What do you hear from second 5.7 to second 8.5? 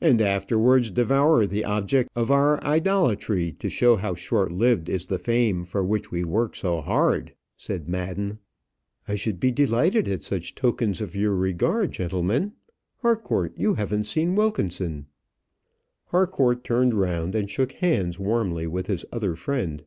which we work so hard," said Madden.